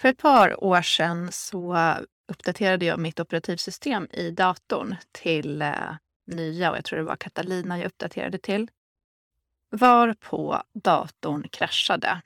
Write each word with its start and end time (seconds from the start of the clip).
För 0.00 0.08
ett 0.08 0.18
par 0.18 0.64
år 0.64 0.82
sedan 0.82 1.32
så 1.32 1.94
uppdaterade 2.28 2.84
jag 2.84 2.98
mitt 2.98 3.20
operativsystem 3.20 4.08
i 4.10 4.30
datorn 4.30 4.96
till 5.12 5.62
eh, 5.62 5.96
nya 6.26 6.70
och 6.70 6.76
jag 6.76 6.84
tror 6.84 6.98
det 6.98 7.04
var 7.04 7.16
Catalina 7.16 7.78
jag 7.78 7.86
uppdaterade 7.86 8.38
till. 8.38 8.70
Varpå 9.70 10.62
datorn 10.74 11.48
kraschade. 11.48 12.22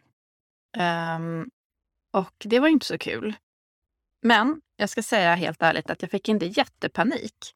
Um, 1.16 1.50
och 2.10 2.34
det 2.38 2.60
var 2.60 2.68
inte 2.68 2.86
så 2.86 2.98
kul. 2.98 3.34
Men 4.22 4.60
jag 4.76 4.88
ska 4.88 5.02
säga 5.02 5.34
helt 5.34 5.62
ärligt 5.62 5.90
att 5.90 6.02
jag 6.02 6.10
fick 6.10 6.28
inte 6.28 6.46
jättepanik. 6.46 7.54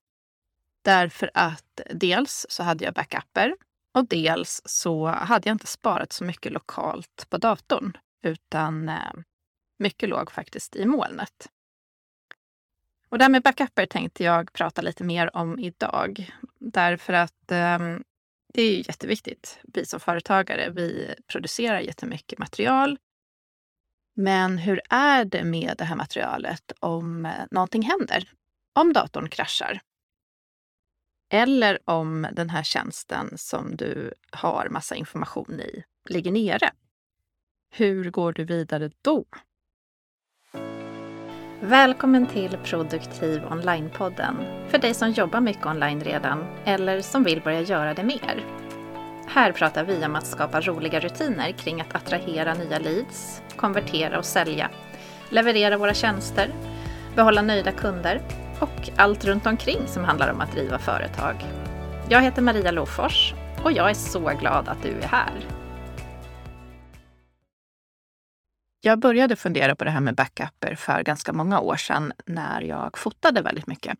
Därför 0.83 1.30
att 1.35 1.80
dels 1.91 2.46
så 2.48 2.62
hade 2.62 2.85
jag 2.85 2.95
backuper 2.95 3.57
och 3.95 4.07
dels 4.07 4.62
så 4.64 5.07
hade 5.07 5.48
jag 5.48 5.55
inte 5.55 5.67
sparat 5.67 6.12
så 6.12 6.25
mycket 6.25 6.53
lokalt 6.53 7.27
på 7.30 7.39
datorn 7.39 7.96
utan 8.23 8.89
eh, 8.89 9.12
mycket 9.79 10.09
låg 10.09 10.31
faktiskt 10.31 10.77
i 10.77 10.87
molnet. 10.87 11.51
Och 13.09 13.19
det 13.19 13.25
här 13.25 13.30
med 13.30 13.43
backuper 13.43 13.87
tänkte 13.87 14.25
jag 14.25 14.53
prata 14.53 14.83
lite 14.83 15.05
mer 15.05 15.37
om 15.37 15.59
idag. 15.59 16.30
Därför 16.59 17.12
att 17.12 17.53
eh, 17.53 17.79
det 18.55 18.62
är 18.62 18.89
jätteviktigt. 18.89 19.59
Vi 19.62 19.87
som 19.87 20.01
företagare, 20.01 20.70
vi 20.70 21.15
producerar 21.27 21.81
jättemycket 21.81 22.39
material. 22.39 22.98
Men 24.15 24.59
hur 24.59 24.81
är 24.91 25.25
det 25.25 25.45
med 25.45 25.75
det 25.79 25.84
här 25.84 25.97
materialet 25.97 26.73
om 26.81 27.27
eh, 27.27 27.33
någonting 27.51 27.83
händer? 27.83 28.33
Om 28.73 28.93
datorn 28.93 29.29
kraschar? 29.29 29.81
Eller 31.33 31.79
om 31.84 32.27
den 32.33 32.51
här 32.51 32.62
tjänsten 32.62 33.39
som 33.39 33.77
du 33.77 34.15
har 34.31 34.69
massa 34.70 34.95
information 34.95 35.61
i 35.61 35.84
ligger 36.09 36.33
nere? 36.33 36.70
Hur 37.70 38.11
går 38.11 38.33
du 38.33 38.45
vidare 38.45 38.91
då? 39.03 39.25
Välkommen 41.60 42.27
till 42.27 42.56
Produktiv 42.65 43.42
Online-podden 43.51 44.34
för 44.69 44.78
dig 44.78 44.94
som 44.94 45.11
jobbar 45.11 45.41
mycket 45.41 45.67
online 45.67 46.00
redan 46.00 46.44
eller 46.64 47.00
som 47.00 47.25
vill 47.25 47.41
börja 47.41 47.61
göra 47.61 47.94
det 47.94 48.03
mer. 48.03 48.44
Här 49.28 49.53
pratar 49.53 49.84
vi 49.84 50.05
om 50.05 50.16
att 50.16 50.27
skapa 50.27 50.61
roliga 50.61 51.00
rutiner 51.00 51.53
kring 51.53 51.81
att 51.81 51.94
attrahera 51.94 52.55
nya 52.55 52.78
leads, 52.78 53.42
konvertera 53.56 54.19
och 54.19 54.25
sälja, 54.25 54.70
leverera 55.31 55.77
våra 55.77 55.94
tjänster, 55.94 56.50
behålla 57.14 57.42
nöjda 57.42 57.72
kunder 57.72 58.20
och 58.61 58.91
allt 58.97 59.25
runt 59.25 59.47
omkring 59.47 59.81
som 59.86 60.05
handlar 60.05 60.33
om 60.33 60.41
att 60.41 60.53
driva 60.53 60.78
företag. 60.78 61.44
Jag 62.09 62.22
heter 62.22 62.42
Maria 62.42 62.70
Lofors 62.70 63.34
och 63.62 63.72
jag 63.72 63.91
är 63.91 63.94
så 63.94 64.33
glad 64.41 64.69
att 64.69 64.83
du 64.83 64.91
är 65.03 65.09
här. 65.09 65.66
Jag 68.87 68.98
började 68.98 69.37
fundera 69.37 69.77
på 69.77 69.84
det 69.84 69.91
här 69.91 70.01
med 70.01 70.15
backuper 70.15 70.75
för 70.75 71.03
ganska 71.03 71.33
många 71.33 71.61
år 71.61 71.77
sedan 71.77 72.12
när 72.27 72.61
jag 72.61 72.98
fotade 72.98 73.43
väldigt 73.43 73.67
mycket. 73.67 73.98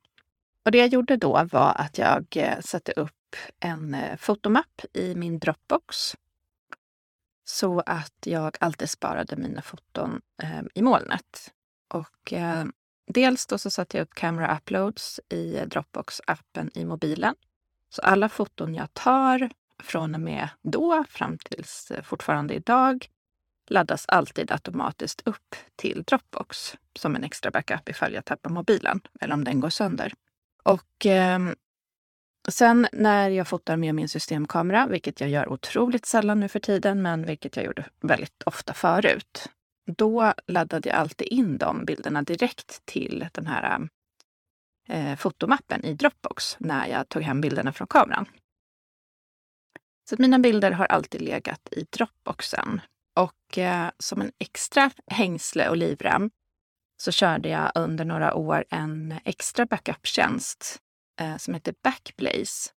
Och 0.65 0.71
det 0.71 0.79
jag 0.79 0.89
gjorde 0.89 1.17
då 1.17 1.45
var 1.53 1.75
att 1.79 1.99
jag 1.99 2.27
eh, 2.37 2.61
satte 2.61 2.93
upp 2.93 3.37
en 3.61 3.95
eh, 3.95 4.17
fotomapp 4.17 4.81
i 4.93 5.15
min 5.15 5.39
Dropbox 5.39 6.17
så 7.45 7.81
att 7.81 8.15
jag 8.25 8.57
alltid 8.61 8.91
sparade 8.91 9.37
mina 9.37 9.63
foton 9.63 10.21
eh, 10.43 10.63
i 10.75 10.83
molnet. 10.83 11.53
Och 11.89 12.33
eh, 12.33 12.65
dels 13.07 13.47
då 13.47 13.59
så 13.59 13.71
satte 13.71 13.97
jag 13.97 14.05
upp 14.05 14.15
Camera 14.15 14.57
Uploads 14.57 15.21
i 15.29 15.57
Dropbox-appen 15.57 16.71
i 16.75 16.85
mobilen. 16.85 17.35
Så 17.91 18.03
alla 18.03 18.29
foton 18.29 18.75
jag 18.75 18.95
tar 18.95 19.51
från 19.83 20.15
och 20.15 20.21
med 20.21 20.49
då 20.63 21.05
fram 21.09 21.39
tills 21.39 21.91
eh, 21.91 22.03
fortfarande 22.03 22.55
idag 22.55 23.09
laddas 23.71 24.05
alltid 24.09 24.51
automatiskt 24.51 25.23
upp 25.25 25.55
till 25.77 26.03
Dropbox 26.03 26.77
som 26.99 27.17
en 27.17 27.25
extra 27.25 27.51
backup 27.51 27.89
ifall 27.89 28.15
jag 28.15 28.25
tappar 28.25 28.51
mobilen 28.51 29.01
eller 29.21 29.35
om 29.35 29.45
den 29.45 29.61
går 29.61 29.71
sönder. 29.71 30.13
Och 30.63 31.07
eh, 31.07 31.39
sen 32.49 32.89
när 32.93 33.31
jag 33.31 33.49
fotar 33.49 33.77
med 33.77 33.95
min 33.95 34.09
systemkamera, 34.09 34.87
vilket 34.87 35.21
jag 35.21 35.31
gör 35.31 35.49
otroligt 35.49 36.07
sällan 36.07 36.41
nu 36.41 36.49
för 36.49 36.61
tiden, 36.61 37.03
men 37.03 37.27
vilket 37.27 37.57
jag 37.57 37.65
gjorde 37.65 37.85
väldigt 38.01 38.43
ofta 38.47 38.75
förut, 38.75 39.49
då 39.87 40.33
laddade 40.47 40.89
jag 40.89 40.99
alltid 40.99 41.29
in 41.29 41.59
de 41.59 41.85
bilderna 41.85 42.23
direkt 42.23 42.83
till 42.85 43.29
den 43.33 43.47
här 43.47 43.89
eh, 44.89 45.17
fotomappen 45.17 45.85
i 45.85 45.95
Dropbox 45.95 46.57
när 46.61 46.87
jag 46.87 47.09
tog 47.09 47.23
hem 47.23 47.41
bilderna 47.41 47.73
från 47.73 47.87
kameran. 47.87 48.27
Så 50.09 50.17
mina 50.19 50.39
bilder 50.39 50.71
har 50.71 50.87
alltid 50.87 51.23
legat 51.23 51.69
i 51.71 51.87
Dropboxen 51.91 52.81
och 53.17 53.59
eh, 53.59 53.91
som 53.99 54.21
en 54.21 54.33
extra 54.39 54.91
hängsle 55.11 55.69
och 55.69 55.77
livrem 55.77 56.31
så 56.97 57.13
körde 57.13 57.49
jag 57.49 57.73
under 57.75 58.05
några 58.05 58.35
år 58.35 58.65
en 58.71 59.15
extra 59.25 59.67
backup-tjänst 59.67 60.79
eh, 61.21 61.37
som 61.37 61.55
heter 61.55 61.75
Backblaze. 61.83 62.71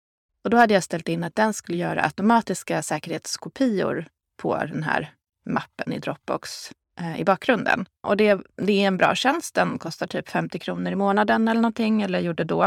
Och 0.44 0.50
då 0.50 0.56
hade 0.56 0.74
jag 0.74 0.84
ställt 0.84 1.08
in 1.08 1.24
att 1.24 1.34
den 1.34 1.54
skulle 1.54 1.78
göra 1.78 2.04
automatiska 2.04 2.82
säkerhetskopior 2.82 4.06
på 4.36 4.56
den 4.56 4.82
här 4.82 5.14
mappen 5.46 5.92
i 5.92 5.98
Dropbox 5.98 6.72
eh, 7.00 7.20
i 7.20 7.24
bakgrunden. 7.24 7.88
Och 8.00 8.16
det, 8.16 8.40
det, 8.56 8.72
är 8.72 8.86
en 8.86 8.96
bra 8.96 9.14
tjänst. 9.14 9.54
Den 9.54 9.78
kostar 9.78 10.06
typ 10.06 10.28
50 10.28 10.58
kronor 10.58 10.92
i 10.92 10.96
månaden 10.96 11.48
eller 11.48 11.60
någonting, 11.60 12.02
eller 12.02 12.20
gjorde 12.20 12.44
då. 12.44 12.64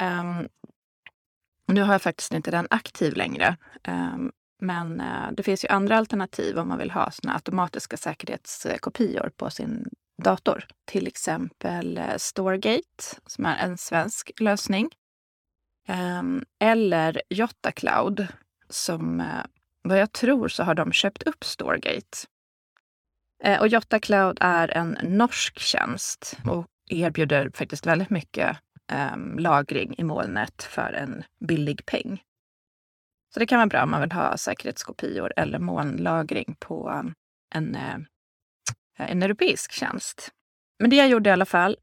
Um, 0.00 0.48
nu 1.66 1.82
har 1.82 1.94
jag 1.94 2.02
faktiskt 2.02 2.34
inte 2.34 2.50
den 2.50 2.66
aktiv 2.70 3.16
längre. 3.16 3.56
Um, 3.88 4.32
men 4.60 5.00
eh, 5.00 5.32
det 5.32 5.42
finns 5.42 5.64
ju 5.64 5.68
andra 5.68 5.96
alternativ 5.96 6.58
om 6.58 6.68
man 6.68 6.78
vill 6.78 6.90
ha 6.90 7.10
såna 7.10 7.34
automatiska 7.34 7.96
säkerhetskopior 7.96 9.30
på 9.36 9.50
sin 9.50 9.88
dator. 10.22 10.64
Till 10.84 11.06
exempel 11.06 11.98
eh, 11.98 12.16
som 13.26 13.46
är 13.46 13.56
en 13.56 13.78
svensk 13.78 14.30
lösning. 14.40 14.90
Ehm, 15.88 16.44
eller 16.60 17.22
Jotta 17.28 17.72
Cloud 17.72 18.26
som 18.68 19.20
eh, 19.20 19.44
vad 19.82 19.98
jag 20.00 20.12
tror 20.12 20.48
så 20.48 20.62
har 20.62 20.74
de 20.74 20.92
köpt 20.92 21.22
upp 21.22 21.44
Storgate. 21.44 22.18
Eh, 23.44 23.60
och 23.60 23.68
Jotta 23.68 23.98
Cloud 23.98 24.38
är 24.40 24.68
en 24.68 24.98
norsk 25.02 25.58
tjänst 25.58 26.38
och 26.46 26.66
erbjuder 26.90 27.50
faktiskt 27.54 27.86
väldigt 27.86 28.10
mycket 28.10 28.56
ehm, 28.92 29.38
lagring 29.38 29.94
i 29.98 30.04
molnet 30.04 30.62
för 30.62 30.92
en 30.92 31.24
billig 31.46 31.86
peng. 31.86 32.22
Så 33.34 33.40
det 33.40 33.46
kan 33.46 33.58
vara 33.58 33.66
bra 33.66 33.82
om 33.82 33.90
man 33.90 34.00
vill 34.00 34.12
ha 34.12 34.36
säkerhetskopior 34.36 35.32
eller 35.36 35.58
molnlagring 35.58 36.56
på 36.58 36.90
um, 36.90 37.14
en, 37.54 37.74
eh, 37.74 37.98
en 38.96 39.22
europeisk 39.22 39.72
tjänst. 39.72 40.30
Men 40.78 40.90
det 40.90 40.96
jag 40.96 41.08
gjorde 41.08 41.30
i 41.30 41.32
alla 41.32 41.46
fall 41.46 41.76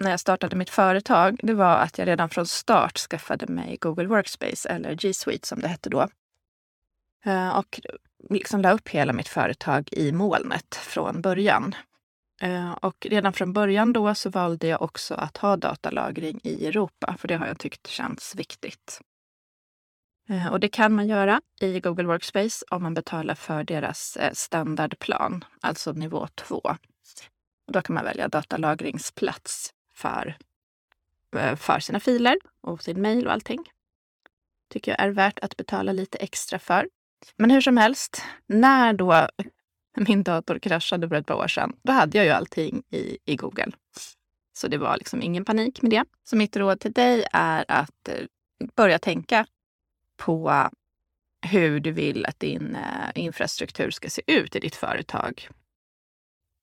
när 0.00 0.10
jag 0.10 0.20
startade 0.20 0.56
mitt 0.56 0.70
företag, 0.70 1.40
det 1.42 1.54
var 1.54 1.76
att 1.76 1.98
jag 1.98 2.08
redan 2.08 2.28
från 2.28 2.46
start 2.46 2.98
skaffade 2.98 3.46
mig 3.46 3.76
Google 3.80 4.06
Workspace 4.06 4.68
eller 4.68 4.94
G 4.94 5.14
Suite 5.14 5.48
som 5.48 5.60
det 5.60 5.68
hette 5.68 5.90
då. 5.90 6.08
Eh, 7.24 7.58
och 7.58 7.80
liksom 8.30 8.60
la 8.60 8.72
upp 8.72 8.88
hela 8.88 9.12
mitt 9.12 9.28
företag 9.28 9.88
i 9.92 10.12
molnet 10.12 10.74
från 10.74 11.22
början. 11.22 11.74
Eh, 12.42 12.72
och 12.72 13.06
redan 13.10 13.32
från 13.32 13.52
början 13.52 13.92
då 13.92 14.14
så 14.14 14.30
valde 14.30 14.66
jag 14.66 14.82
också 14.82 15.14
att 15.14 15.36
ha 15.36 15.56
datalagring 15.56 16.40
i 16.42 16.66
Europa, 16.66 17.16
för 17.18 17.28
det 17.28 17.36
har 17.36 17.46
jag 17.46 17.58
tyckt 17.58 17.86
känts 17.86 18.34
viktigt. 18.34 19.00
Eh, 20.32 20.52
och 20.52 20.60
det 20.60 20.68
kan 20.68 20.94
man 20.94 21.08
göra 21.08 21.40
i 21.60 21.80
Google 21.80 22.04
Workspace 22.04 22.64
om 22.70 22.82
man 22.82 22.94
betalar 22.94 23.34
för 23.34 23.64
deras 23.64 24.16
eh, 24.16 24.32
standardplan, 24.32 25.44
alltså 25.60 25.92
nivå 25.92 26.26
2. 26.34 26.76
Då 27.72 27.82
kan 27.82 27.94
man 27.94 28.04
välja 28.04 28.28
datalagringsplats 28.28 29.74
för, 29.94 30.36
eh, 31.36 31.56
för 31.56 31.80
sina 31.80 32.00
filer 32.00 32.36
och 32.60 32.82
sin 32.82 33.02
mail 33.02 33.26
och 33.26 33.32
allting. 33.32 33.64
Tycker 34.70 34.92
jag 34.92 35.00
är 35.00 35.10
värt 35.10 35.38
att 35.38 35.56
betala 35.56 35.92
lite 35.92 36.18
extra 36.18 36.58
för. 36.58 36.88
Men 37.36 37.50
hur 37.50 37.60
som 37.60 37.76
helst, 37.76 38.22
när 38.46 38.92
då 38.92 39.28
min 39.96 40.22
dator 40.22 40.58
kraschade 40.58 41.08
för 41.08 41.16
ett 41.16 41.26
par 41.26 41.34
år 41.34 41.48
sedan, 41.48 41.76
då 41.82 41.92
hade 41.92 42.18
jag 42.18 42.24
ju 42.24 42.32
allting 42.32 42.82
i, 42.90 43.18
i 43.24 43.36
Google. 43.36 43.72
Så 44.52 44.68
det 44.68 44.78
var 44.78 44.96
liksom 44.96 45.22
ingen 45.22 45.44
panik 45.44 45.82
med 45.82 45.90
det. 45.90 46.04
Så 46.24 46.36
mitt 46.36 46.56
råd 46.56 46.80
till 46.80 46.92
dig 46.92 47.26
är 47.32 47.64
att 47.68 48.08
börja 48.74 48.98
tänka 48.98 49.46
på 50.24 50.70
hur 51.46 51.80
du 51.80 51.92
vill 51.92 52.26
att 52.26 52.40
din 52.40 52.76
eh, 52.76 53.10
infrastruktur 53.14 53.90
ska 53.90 54.10
se 54.10 54.22
ut 54.26 54.56
i 54.56 54.60
ditt 54.60 54.76
företag. 54.76 55.48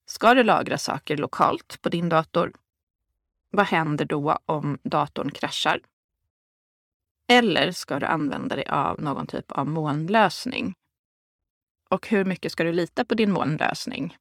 Ska 0.06 0.34
du 0.34 0.42
lagra 0.42 0.78
saker 0.78 1.16
lokalt 1.16 1.82
på 1.82 1.88
din 1.88 2.08
dator? 2.08 2.52
Vad 3.50 3.66
händer 3.66 4.04
då 4.04 4.38
om 4.46 4.78
datorn 4.82 5.30
kraschar? 5.30 5.80
Eller 7.28 7.72
ska 7.72 7.98
du 7.98 8.06
använda 8.06 8.56
dig 8.56 8.66
av 8.66 9.00
någon 9.00 9.26
typ 9.26 9.52
av 9.52 9.66
molnlösning? 9.66 10.74
Och 11.90 12.08
hur 12.08 12.24
mycket 12.24 12.52
ska 12.52 12.64
du 12.64 12.72
lita 12.72 13.04
på 13.04 13.14
din 13.14 13.32
molnlösning? 13.32 14.16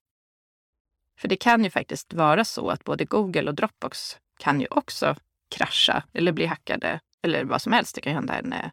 För 1.19 1.27
det 1.27 1.37
kan 1.37 1.63
ju 1.63 1.69
faktiskt 1.69 2.13
vara 2.13 2.45
så 2.45 2.69
att 2.69 2.83
både 2.83 3.05
Google 3.05 3.49
och 3.49 3.55
Dropbox 3.55 4.17
kan 4.39 4.61
ju 4.61 4.67
också 4.69 5.15
krascha 5.49 6.03
eller 6.13 6.31
bli 6.31 6.45
hackade 6.45 6.99
eller 7.21 7.43
vad 7.43 7.61
som 7.61 7.73
helst. 7.73 7.95
Det 7.95 8.01
kan 8.01 8.11
ju 8.11 8.15
hända 8.15 8.39
en 8.39 8.53
eh, 8.53 8.71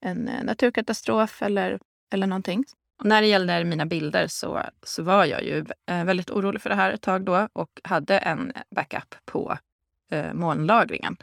en 0.00 0.28
eh, 0.28 0.44
naturkatastrof 0.44 1.42
eller, 1.42 1.78
eller 2.12 2.26
någonting. 2.26 2.64
Och 2.98 3.04
när 3.04 3.20
det 3.20 3.26
gäller 3.26 3.64
mina 3.64 3.86
bilder 3.86 4.26
så, 4.26 4.62
så 4.82 5.02
var 5.02 5.24
jag 5.24 5.44
ju 5.44 5.64
eh, 5.86 6.04
väldigt 6.04 6.30
orolig 6.30 6.62
för 6.62 6.70
det 6.70 6.76
här 6.76 6.92
ett 6.92 7.02
tag 7.02 7.24
då 7.24 7.48
och 7.52 7.80
hade 7.84 8.18
en 8.18 8.52
backup 8.76 9.14
på 9.24 9.58
eh, 10.10 10.32
molnlagringen. 10.32 11.16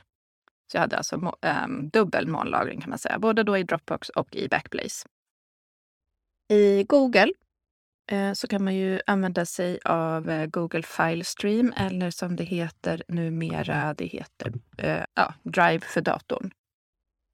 Så 0.71 0.77
jag 0.77 0.81
hade 0.81 0.97
alltså 0.97 1.17
må, 1.17 1.35
eh, 1.41 1.67
dubbel 1.67 2.27
molnlagring 2.27 2.81
kan 2.81 2.89
man 2.89 2.99
säga, 2.99 3.19
både 3.19 3.43
då 3.43 3.57
i 3.57 3.63
Dropbox 3.63 4.09
och 4.09 4.35
i 4.35 4.47
Backblaze. 4.47 5.07
I 6.49 6.83
Google 6.83 7.33
eh, 8.11 8.33
så 8.33 8.47
kan 8.47 8.63
man 8.63 8.75
ju 8.75 8.99
använda 9.05 9.45
sig 9.45 9.79
av 9.85 10.29
eh, 10.29 10.45
Google 10.45 10.83
File 10.83 11.23
Stream 11.23 11.73
eller 11.77 12.11
som 12.11 12.35
det 12.35 12.43
heter 12.43 13.03
numera, 13.07 13.93
det 13.93 14.05
heter 14.05 14.53
eh, 14.77 15.03
ja, 15.13 15.33
Drive 15.43 15.79
för 15.79 16.01
datorn. 16.01 16.51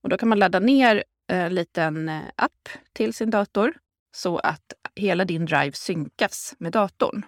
Och 0.03 0.09
då 0.09 0.17
kan 0.17 0.29
man 0.29 0.39
ladda 0.39 0.59
ner 0.59 1.03
en 1.31 1.55
liten 1.55 2.09
eh, 2.09 2.21
app 2.35 2.69
till 2.93 3.13
sin 3.13 3.29
dator 3.29 3.73
så 4.11 4.37
att 4.37 4.73
hela 4.95 5.25
din 5.25 5.45
drive 5.45 5.71
synkas 5.71 6.55
med 6.57 6.71
datorn. 6.71 7.25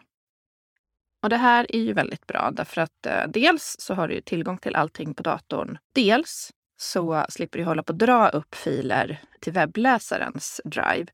Och 1.22 1.30
det 1.30 1.38
här 1.38 1.76
är 1.76 1.80
ju 1.80 1.94
väldigt 1.94 2.28
bra 2.28 2.52
därför 2.52 2.82
att 2.82 3.06
eh, 3.06 3.28
dels 3.28 3.76
så 3.80 3.94
har 3.94 4.08
du 4.08 4.22
tillgång 4.22 4.58
till 4.58 4.76
allting 4.76 5.14
på 5.14 5.24
datorn. 5.24 5.78
Dels 5.94 6.52
så 6.78 7.26
slipper 7.30 7.60
du 7.60 7.66
hålla 7.66 7.84
på 7.84 7.94
att 7.94 8.00
dra 8.00 8.30
upp 8.30 8.56
filer 8.56 9.22
till 9.40 9.54
webbläsarens 9.54 10.62
drive. 10.66 11.06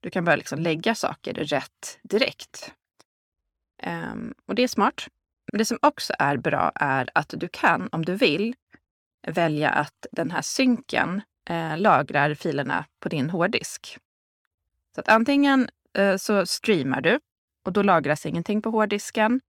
Du 0.00 0.10
kan 0.10 0.24
bara 0.24 0.36
liksom 0.36 0.58
lägga 0.58 0.94
saker 0.94 1.34
rätt 1.34 1.98
direkt. 2.02 2.72
Um, 3.82 4.34
och 4.46 4.54
det 4.54 4.62
är 4.62 4.68
smart. 4.68 5.08
Men 5.52 5.58
det 5.58 5.64
som 5.64 5.78
också 5.82 6.14
är 6.18 6.36
bra 6.36 6.72
är 6.74 7.10
att 7.14 7.34
du 7.36 7.48
kan, 7.48 7.88
om 7.92 8.04
du 8.04 8.14
vill, 8.14 8.54
välja 9.26 9.70
att 9.70 10.06
den 10.12 10.30
här 10.30 10.42
synken 10.42 11.22
eh, 11.50 11.78
lagrar 11.78 12.34
filerna 12.34 12.84
på 13.00 13.08
din 13.08 13.30
hårddisk. 13.30 13.98
Så 14.94 15.00
att 15.00 15.08
antingen 15.08 15.68
eh, 15.98 16.16
så 16.16 16.46
streamar 16.46 17.00
du 17.00 17.20
och 17.64 17.72
då 17.72 17.82
lagras 17.82 18.26
ingenting 18.26 18.62
på 18.62 18.70
hårddisken. 18.70 19.40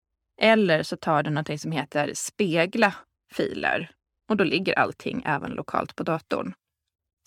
Eller 0.41 0.83
så 0.83 0.97
tar 0.97 1.23
du 1.23 1.31
någonting 1.31 1.59
som 1.59 1.73
heter 1.73 2.13
spegla 2.15 2.95
filer 3.33 3.91
och 4.29 4.37
då 4.37 4.45
ligger 4.45 4.79
allting 4.79 5.23
även 5.27 5.51
lokalt 5.51 5.97
på 5.97 6.03
datorn. 6.03 6.55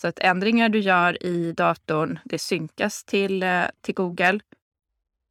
Så 0.01 0.07
att 0.07 0.19
ändringar 0.19 0.69
du 0.69 0.79
gör 0.79 1.23
i 1.23 1.51
datorn, 1.51 2.19
det 2.25 2.39
synkas 2.39 3.03
till, 3.03 3.43
eh, 3.43 3.65
till 3.81 3.95
Google. 3.95 4.39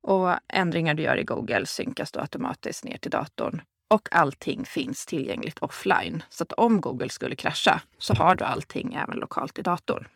Och 0.03 0.35
ändringar 0.49 0.95
du 0.95 1.03
gör 1.03 1.17
i 1.17 1.25
Google 1.25 1.67
synkas 1.67 2.13
då 2.13 2.21
automatiskt 2.21 2.85
ner 2.85 2.97
till 2.99 3.11
datorn. 3.11 3.63
Och 3.89 4.09
allting 4.11 4.65
finns 4.65 5.07
tillgängligt 5.07 5.59
offline. 5.59 6.23
Så 6.29 6.43
att 6.43 6.53
om 6.53 6.81
Google 6.81 7.09
skulle 7.09 7.37
krascha 7.37 7.81
så 7.99 8.15
har 8.15 8.35
du 8.35 8.45
allting 8.45 8.95
även 8.95 9.17
lokalt 9.17 9.59
i 9.59 9.63
datorn. 9.63 10.09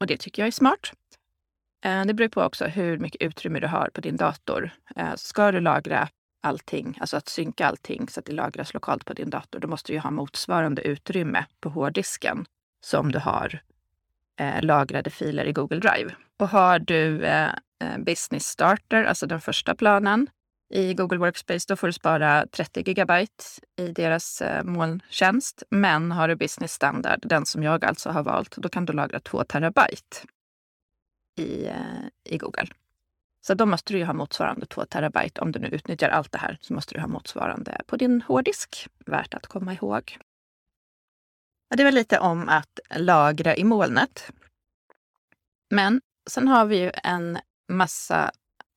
Och 0.00 0.06
det 0.06 0.16
tycker 0.16 0.42
jag 0.42 0.46
är 0.46 0.52
smart. 0.52 0.92
Eh, 1.84 2.04
det 2.04 2.14
beror 2.14 2.28
på 2.28 2.42
också 2.42 2.66
hur 2.66 2.98
mycket 2.98 3.22
utrymme 3.22 3.60
du 3.60 3.66
har 3.66 3.90
på 3.94 4.00
din 4.00 4.16
dator. 4.16 4.70
Eh, 4.96 5.14
ska 5.14 5.52
du 5.52 5.60
lagra 5.60 6.08
allting, 6.40 6.98
alltså 7.00 7.16
att 7.16 7.28
synka 7.28 7.66
allting 7.66 8.08
så 8.08 8.20
att 8.20 8.26
det 8.26 8.32
lagras 8.32 8.74
lokalt 8.74 9.04
på 9.04 9.12
din 9.12 9.30
dator, 9.30 9.60
då 9.60 9.68
måste 9.68 9.92
du 9.92 9.98
ha 9.98 10.10
motsvarande 10.10 10.82
utrymme 10.82 11.44
på 11.60 11.68
hårddisken 11.68 12.46
som 12.80 13.12
du 13.12 13.18
har 13.18 13.60
eh, 14.40 14.62
lagrade 14.62 15.10
filer 15.10 15.44
i 15.44 15.52
Google 15.52 15.78
Drive. 15.78 16.14
Och 16.36 16.48
har 16.48 16.78
du 16.78 17.26
Business 17.98 18.46
Starter, 18.46 19.04
alltså 19.04 19.26
den 19.26 19.40
första 19.40 19.74
planen 19.74 20.30
i 20.70 20.94
Google 20.94 21.18
Workspace, 21.18 21.64
då 21.68 21.76
får 21.76 21.86
du 21.86 21.92
spara 21.92 22.46
30 22.46 22.82
gigabyte 22.82 23.44
i 23.76 23.88
deras 23.88 24.42
eh, 24.42 24.64
molntjänst. 24.64 25.62
Men 25.70 26.12
har 26.12 26.28
du 26.28 26.36
Business 26.36 26.72
Standard, 26.72 27.20
den 27.22 27.46
som 27.46 27.62
jag 27.62 27.84
alltså 27.84 28.10
har 28.10 28.22
valt, 28.22 28.56
då 28.56 28.68
kan 28.68 28.84
du 28.84 28.92
lagra 28.92 29.20
2 29.20 29.44
terabyte 29.44 30.16
i, 31.36 31.66
eh, 31.66 31.74
i 32.24 32.38
Google. 32.38 32.66
Så 33.40 33.54
då 33.54 33.66
måste 33.66 33.92
du 33.92 33.98
ju 33.98 34.04
ha 34.04 34.12
motsvarande 34.12 34.66
2 34.66 34.84
terabyte. 34.84 35.40
Om 35.40 35.52
du 35.52 35.58
nu 35.58 35.68
utnyttjar 35.68 36.08
allt 36.08 36.32
det 36.32 36.38
här 36.38 36.58
så 36.60 36.74
måste 36.74 36.94
du 36.94 37.00
ha 37.00 37.08
motsvarande 37.08 37.80
på 37.86 37.96
din 37.96 38.22
hårddisk. 38.22 38.88
Värt 39.06 39.34
att 39.34 39.46
komma 39.46 39.74
ihåg. 39.74 40.18
Det 41.76 41.84
var 41.84 41.92
lite 41.92 42.18
om 42.18 42.48
att 42.48 42.80
lagra 42.96 43.56
i 43.56 43.64
molnet. 43.64 44.30
Men 45.70 46.00
sen 46.30 46.48
har 46.48 46.66
vi 46.66 46.78
ju 46.78 46.90
en 46.94 47.38
massa 47.68 48.30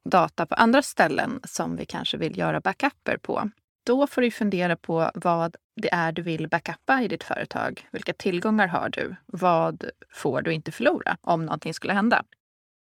data 0.09 0.45
på 0.45 0.55
andra 0.55 0.81
ställen 0.81 1.39
som 1.43 1.75
vi 1.75 1.85
kanske 1.85 2.17
vill 2.17 2.37
göra 2.37 2.59
backuper 2.59 3.17
på. 3.17 3.49
Då 3.85 4.07
får 4.07 4.21
du 4.21 4.31
fundera 4.31 4.75
på 4.75 5.11
vad 5.13 5.55
det 5.81 5.93
är 5.93 6.11
du 6.11 6.21
vill 6.21 6.47
backuppa 6.47 7.01
i 7.01 7.07
ditt 7.07 7.23
företag. 7.23 7.87
Vilka 7.91 8.13
tillgångar 8.13 8.67
har 8.67 8.89
du? 8.89 9.15
Vad 9.25 9.85
får 10.09 10.41
du 10.41 10.53
inte 10.53 10.71
förlora 10.71 11.17
om 11.21 11.45
någonting 11.45 11.73
skulle 11.73 11.93
hända? 11.93 12.23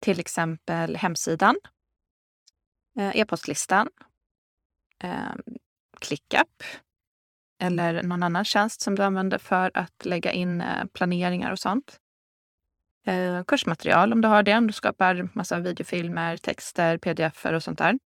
till 0.00 0.20
exempel 0.20 0.96
hemsidan, 0.96 1.56
eh, 2.98 3.16
e-postlistan, 3.16 3.88
ehm, 4.98 5.42
ClickUp 6.00 6.62
eller 7.62 8.02
någon 8.02 8.22
annan 8.22 8.44
tjänst 8.44 8.80
som 8.80 8.94
du 8.94 9.02
använder 9.02 9.38
för 9.38 9.70
att 9.74 10.04
lägga 10.04 10.32
in 10.32 10.60
eh, 10.60 10.84
planeringar 10.92 11.52
och 11.52 11.58
sånt. 11.58 12.00
Eh, 13.08 13.44
kursmaterial 13.44 14.12
om 14.12 14.20
du 14.20 14.28
har 14.28 14.42
det, 14.42 14.56
om 14.56 14.66
du 14.66 14.72
skapar 14.72 15.28
massa 15.32 15.60
videofilmer, 15.60 16.36
texter, 16.36 16.98
pdf 16.98 17.46
och 17.46 17.62
sånt 17.62 17.78
där. 17.78 17.98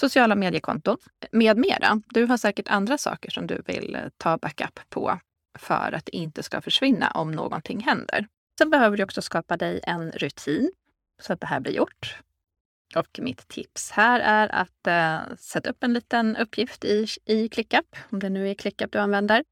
Sociala 0.00 0.34
mediekonton 0.34 0.96
med 1.32 1.56
mera. 1.56 2.00
Du 2.06 2.24
har 2.24 2.36
säkert 2.36 2.68
andra 2.68 2.98
saker 2.98 3.30
som 3.30 3.46
du 3.46 3.62
vill 3.66 3.94
eh, 3.94 4.02
ta 4.16 4.38
backup 4.38 4.80
på 4.88 5.18
för 5.58 5.92
att 5.92 6.06
det 6.06 6.16
inte 6.16 6.42
ska 6.42 6.60
försvinna 6.60 7.10
om 7.10 7.32
någonting 7.32 7.80
händer. 7.80 8.26
Sen 8.58 8.70
behöver 8.70 8.96
du 8.96 9.02
också 9.02 9.22
skapa 9.22 9.56
dig 9.56 9.80
en 9.82 10.10
rutin 10.10 10.70
så 11.22 11.32
att 11.32 11.40
det 11.40 11.46
här 11.46 11.60
blir 11.60 11.72
gjort. 11.72 12.18
Och 12.96 13.18
mitt 13.22 13.48
tips 13.48 13.90
här 13.90 14.20
är 14.20 14.54
att 14.54 14.86
eh, 14.86 15.36
sätta 15.36 15.70
upp 15.70 15.82
en 15.82 15.92
liten 15.92 16.36
uppgift 16.36 16.84
i, 16.84 17.06
i 17.24 17.48
ClickUp, 17.48 17.96
om 18.10 18.18
det 18.18 18.30
nu 18.30 18.50
är 18.50 18.54
ClickUp 18.54 18.92
du 18.92 18.98
använder. 18.98 19.44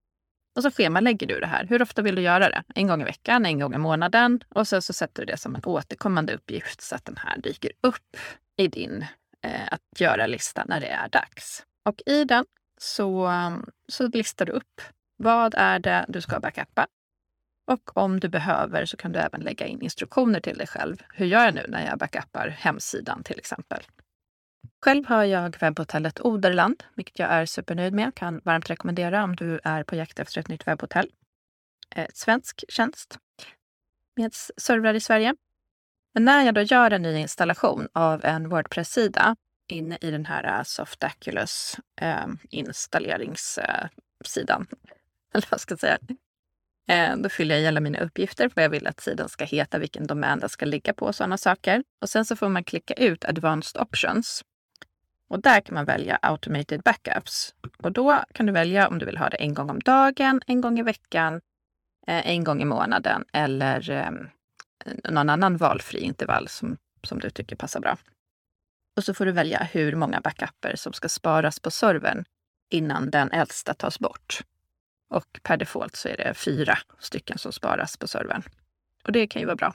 Och 0.56 0.62
så 0.62 0.70
schemalägger 0.70 1.26
du 1.26 1.40
det 1.40 1.46
här. 1.46 1.66
Hur 1.66 1.82
ofta 1.82 2.02
vill 2.02 2.14
du 2.14 2.22
göra 2.22 2.48
det? 2.48 2.62
En 2.74 2.86
gång 2.86 3.02
i 3.02 3.04
veckan, 3.04 3.46
en 3.46 3.58
gång 3.58 3.74
i 3.74 3.78
månaden. 3.78 4.40
Och 4.48 4.68
sen 4.68 4.82
så 4.82 4.92
sätter 4.92 5.26
du 5.26 5.32
det 5.32 5.36
som 5.36 5.54
en 5.54 5.64
återkommande 5.64 6.34
uppgift 6.34 6.80
så 6.80 6.94
att 6.94 7.04
den 7.04 7.16
här 7.16 7.38
dyker 7.38 7.70
upp 7.80 8.16
i 8.56 8.68
din 8.68 9.06
eh, 9.42 9.68
att 9.70 10.00
göra-lista 10.00 10.64
när 10.68 10.80
det 10.80 10.88
är 10.88 11.08
dags. 11.08 11.62
Och 11.84 12.02
i 12.06 12.24
den 12.24 12.44
så, 12.80 13.30
så 13.88 14.08
listar 14.08 14.46
du 14.46 14.52
upp 14.52 14.80
vad 15.16 15.54
är 15.54 15.78
det 15.78 16.04
du 16.08 16.20
ska 16.20 16.40
backuppa? 16.40 16.86
Och 17.66 17.96
om 17.96 18.20
du 18.20 18.28
behöver 18.28 18.84
så 18.84 18.96
kan 18.96 19.12
du 19.12 19.18
även 19.18 19.40
lägga 19.40 19.66
in 19.66 19.82
instruktioner 19.82 20.40
till 20.40 20.58
dig 20.58 20.66
själv. 20.66 20.96
Hur 21.14 21.26
gör 21.26 21.44
jag 21.44 21.54
nu 21.54 21.66
när 21.68 21.86
jag 21.86 21.98
backuppar 21.98 22.48
hemsidan 22.48 23.22
till 23.22 23.38
exempel? 23.38 23.82
Själv 24.82 25.06
har 25.06 25.24
jag 25.24 25.56
webbhotellet 25.60 26.20
Oderland, 26.20 26.84
vilket 26.94 27.18
jag 27.18 27.30
är 27.30 27.46
supernöjd 27.46 27.92
med. 27.92 28.14
Kan 28.14 28.40
varmt 28.44 28.70
rekommendera 28.70 29.24
om 29.24 29.36
du 29.36 29.60
är 29.64 29.84
på 29.84 29.96
jakt 29.96 30.18
efter 30.18 30.40
ett 30.40 30.48
nytt 30.48 30.66
webbhotell. 30.66 31.10
Ett 31.90 32.16
svensk 32.16 32.64
tjänst 32.68 33.18
med 34.16 34.34
servrar 34.56 34.94
i 34.94 35.00
Sverige. 35.00 35.34
Men 36.14 36.24
när 36.24 36.44
jag 36.44 36.54
då 36.54 36.60
gör 36.60 36.90
en 36.90 37.02
ny 37.02 37.18
installation 37.18 37.88
av 37.92 38.24
en 38.24 38.48
Wordpress-sida 38.48 39.36
inne 39.68 39.98
i 40.00 40.10
den 40.10 40.26
här 40.26 40.64
Softaculous 40.64 41.76
eh, 42.00 42.22
ehm, 42.22 42.38
installaringssidan, 42.50 44.66
eller 45.34 45.46
vad 45.50 45.60
ska 45.60 45.72
jag 45.72 45.80
säga, 45.80 45.98
Eh, 46.88 47.16
då 47.16 47.28
fyller 47.28 47.54
jag 47.54 47.64
i 47.64 47.66
alla 47.66 47.80
mina 47.80 47.98
uppgifter, 47.98 48.50
vad 48.54 48.64
jag 48.64 48.70
vill 48.70 48.86
att 48.86 49.00
sidan 49.00 49.28
ska 49.28 49.44
heta, 49.44 49.78
vilken 49.78 50.06
domän 50.06 50.38
den 50.38 50.48
ska 50.48 50.66
ligga 50.66 50.92
på 50.92 51.06
och 51.06 51.14
sådana 51.14 51.38
saker. 51.38 51.84
Och 52.00 52.08
sen 52.08 52.24
så 52.24 52.36
får 52.36 52.48
man 52.48 52.64
klicka 52.64 52.94
ut 52.94 53.24
Advanced 53.24 53.82
Options. 53.82 54.44
Och 55.34 55.40
där 55.40 55.60
kan 55.60 55.74
man 55.74 55.84
välja 55.84 56.18
Automated 56.22 56.82
Backups. 56.82 57.54
Och 57.78 57.92
då 57.92 58.24
kan 58.32 58.46
du 58.46 58.52
välja 58.52 58.88
om 58.88 58.98
du 58.98 59.06
vill 59.06 59.18
ha 59.18 59.28
det 59.28 59.36
en 59.36 59.54
gång 59.54 59.70
om 59.70 59.80
dagen, 59.80 60.40
en 60.46 60.60
gång 60.60 60.78
i 60.78 60.82
veckan, 60.82 61.40
eh, 62.06 62.28
en 62.30 62.44
gång 62.44 62.62
i 62.62 62.64
månaden 62.64 63.24
eller 63.32 63.90
ehm, 63.90 64.28
någon 65.04 65.30
annan 65.30 65.56
valfri 65.56 66.00
intervall 66.00 66.48
som, 66.48 66.76
som 67.02 67.18
du 67.18 67.30
tycker 67.30 67.56
passar 67.56 67.80
bra. 67.80 67.96
Och 68.96 69.04
så 69.04 69.14
får 69.14 69.26
du 69.26 69.32
välja 69.32 69.68
hur 69.72 69.96
många 69.96 70.20
backuper 70.20 70.76
som 70.76 70.92
ska 70.92 71.08
sparas 71.08 71.60
på 71.60 71.70
servern 71.70 72.24
innan 72.70 73.10
den 73.10 73.30
äldsta 73.30 73.74
tas 73.74 73.98
bort. 73.98 74.40
Och 75.10 75.40
per 75.42 75.56
default 75.56 75.96
så 75.96 76.08
är 76.08 76.16
det 76.16 76.34
fyra 76.34 76.78
stycken 76.98 77.38
som 77.38 77.52
sparas 77.52 77.96
på 77.96 78.08
servern. 78.08 78.42
Och 79.04 79.12
det 79.12 79.26
kan 79.26 79.42
ju 79.42 79.46
vara 79.46 79.56
bra. 79.56 79.74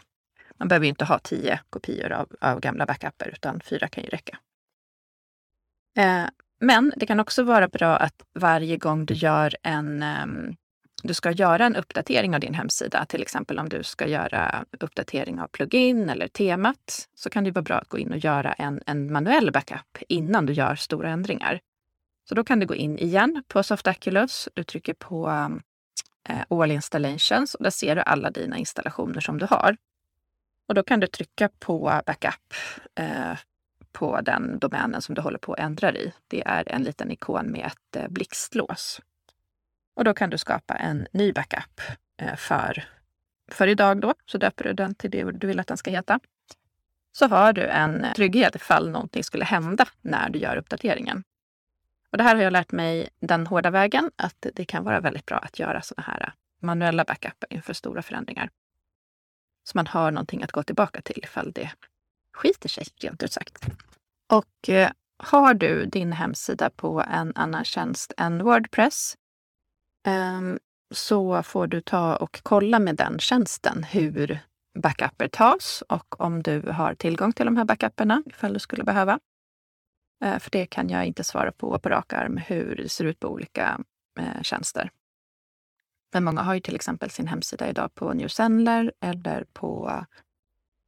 Man 0.58 0.68
behöver 0.68 0.88
inte 0.88 1.06
ha 1.06 1.20
tio 1.20 1.60
kopior 1.70 2.12
av, 2.12 2.36
av 2.42 2.60
gamla 2.60 2.86
backuper, 2.86 3.30
utan 3.30 3.60
fyra 3.60 3.88
kan 3.88 4.04
ju 4.04 4.10
räcka. 4.10 4.40
Eh, 6.00 6.26
men 6.60 6.94
det 6.96 7.06
kan 7.06 7.20
också 7.20 7.44
vara 7.44 7.68
bra 7.68 7.98
att 7.98 8.22
varje 8.40 8.78
gång 8.78 9.06
du 9.06 9.14
gör 9.14 9.56
en 9.64 10.04
ehm, 10.04 10.56
du 11.04 11.14
ska 11.14 11.32
göra 11.32 11.66
en 11.66 11.76
uppdatering 11.76 12.34
av 12.36 12.40
din 12.40 12.54
hemsida, 12.54 13.06
till 13.06 13.22
exempel 13.22 13.60
om 13.60 13.70
du 13.70 13.84
ska 13.84 14.08
göra 14.08 14.66
uppdatering 14.80 15.40
av 15.40 15.48
plugin 15.48 16.10
eller 16.10 16.28
temat, 16.28 17.08
så 17.16 17.30
kan 17.30 17.44
det 17.44 17.52
vara 17.52 17.64
bra 17.64 17.78
att 17.78 17.90
gå 17.90 17.98
in 17.98 18.12
och 18.12 18.18
göra 18.18 18.54
en, 18.54 18.82
en 18.86 19.12
manuell 19.12 19.52
backup 19.52 19.98
innan 20.08 20.46
du 20.46 20.54
gör 20.54 20.76
stora 20.76 21.10
ändringar. 21.10 21.60
Så 22.30 22.36
då 22.36 22.44
kan 22.44 22.60
du 22.60 22.66
gå 22.66 22.76
in 22.76 22.98
igen 22.98 23.44
på 23.48 23.64
Softaculous. 23.64 24.50
Du 24.54 24.64
trycker 24.64 24.94
på 24.94 25.30
eh, 26.30 26.42
All 26.50 26.72
Installations 26.72 27.56
och 27.56 27.64
där 27.64 27.70
ser 27.70 27.96
du 27.96 28.02
alla 28.02 28.32
dina 28.32 28.58
installationer 28.58 29.20
som 29.20 29.38
du 29.38 29.46
har. 29.46 29.78
Och 30.68 30.76
då 30.76 30.84
kan 30.84 31.00
du 31.00 31.08
trycka 31.08 31.50
på 31.60 32.02
backup 32.06 32.54
eh, 32.96 33.38
på 34.00 34.22
den 34.22 34.60
domänen 34.60 35.02
som 35.02 35.16
du 35.16 35.22
håller 35.22 35.38
på 35.38 35.54
att 35.54 35.60
ändra 35.60 35.92
i. 35.92 36.14
Det 36.28 36.44
är 36.46 36.72
en 36.72 36.84
liten 36.84 37.12
ikon 37.12 37.52
med 37.52 37.66
ett 37.66 37.96
eh, 37.96 38.08
blixtlås. 38.08 39.02
Och 39.96 40.04
då 40.04 40.14
kan 40.14 40.30
du 40.30 40.38
skapa 40.38 40.74
en 40.74 41.08
ny 41.12 41.34
backup 41.34 41.82
eh, 42.22 42.36
för, 42.36 42.84
för 43.52 43.68
idag 43.68 44.02
då. 44.02 44.14
Så 44.26 44.38
döper 44.38 44.64
du 44.64 44.74
den 44.74 44.96
till 44.96 45.12
det 45.12 45.32
du 45.32 45.48
vill 45.48 45.60
att 45.60 45.68
den 45.68 45.78
ska 45.78 45.92
heta. 45.92 46.20
Så 47.12 47.28
har 47.28 47.54
du 47.54 47.68
en 47.68 48.04
eh, 48.04 48.14
trygghet 48.14 48.56
ifall 48.56 48.90
någonting 48.90 49.24
skulle 49.24 49.46
hända 49.46 49.86
när 50.02 50.30
du 50.30 50.40
gör 50.40 50.58
uppdateringen. 50.58 51.24
Och 52.12 52.18
det 52.18 52.24
här 52.24 52.36
har 52.36 52.44
jag 52.44 52.54
lärt 52.54 52.72
mig 52.72 53.10
den 53.20 53.48
hårda 53.48 53.70
vägen, 53.70 54.12
att 54.16 54.46
det 54.54 54.66
kan 54.66 54.84
vara 54.84 55.00
väldigt 55.00 55.26
bra 55.26 55.38
att 55.38 55.60
göra 55.60 55.82
sådana 55.82 56.06
här 56.08 56.34
manuella 56.62 57.04
backuper 57.04 57.54
inför 57.54 57.74
stora 57.74 58.02
förändringar. 58.02 58.50
Så 59.64 59.78
man 59.78 59.88
har 59.88 60.12
någonting 60.12 60.44
att 60.44 60.52
gå 60.52 60.64
tillbaka 60.64 61.02
till 61.02 61.20
ifall 61.24 61.52
det 61.52 61.72
skiter 62.34 62.70
sig, 62.70 62.84
rent 63.02 63.24
ut 63.24 63.34
sagt. 63.34 63.66
Och 64.32 64.70
eh, 64.70 64.92
har 65.24 65.54
du 65.54 65.86
din 65.86 66.12
hemsida 66.12 66.70
på 66.70 67.04
en 67.12 67.36
annan 67.36 67.66
tjänst 67.66 68.14
än 68.18 68.44
Wordpress 68.44 69.18
eh, 70.08 70.42
så 70.92 71.44
får 71.44 71.68
du 71.68 71.82
ta 71.82 72.16
och 72.16 72.40
kolla 72.44 72.80
med 72.80 72.96
den 72.96 73.20
tjänsten 73.20 73.84
hur 73.84 74.40
backuper 74.80 75.28
tas 75.28 75.84
och 75.90 76.22
om 76.22 76.44
du 76.44 76.62
har 76.62 76.96
tillgång 76.96 77.34
till 77.34 77.46
de 77.46 77.58
här 77.58 77.66
backuperna 77.66 78.24
ifall 78.26 78.54
du 78.54 78.60
skulle 78.60 78.84
behöva. 78.84 79.20
Eh, 80.26 80.40
för 80.40 80.52
det 80.52 80.66
kan 80.66 80.90
jag 80.90 81.06
inte 81.06 81.24
svara 81.24 81.52
på 81.52 81.80
på 81.80 81.90
rak 81.90 82.14
arm 82.14 82.38
hur 82.38 82.76
det 82.76 82.90
ser 82.90 83.06
ut 83.06 83.20
på 83.20 83.28
olika 83.28 83.80
eh, 84.20 84.42
tjänster. 84.42 84.92
Men 86.14 86.24
många 86.24 86.42
har 86.42 86.54
ju 86.54 86.60
till 86.60 86.76
exempel 86.76 87.10
sin 87.10 87.28
hemsida 87.28 87.70
idag 87.70 87.96
på 87.96 88.14
New 88.14 88.28
Sendler 88.28 88.94
eller 89.02 89.46
på 89.54 90.06